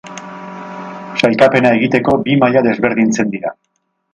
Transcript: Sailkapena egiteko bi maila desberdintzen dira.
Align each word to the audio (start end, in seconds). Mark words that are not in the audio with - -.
Sailkapena 1.23 1.73
egiteko 1.81 2.17
bi 2.25 2.41
maila 2.45 2.67
desberdintzen 2.69 3.35
dira. 3.37 3.57